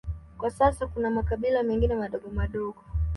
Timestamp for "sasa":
0.51-0.87